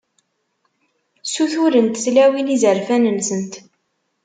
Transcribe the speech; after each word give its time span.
Ssuturent 1.23 1.95
tlawin 2.05 2.51
izerfan-nsent. 2.55 3.53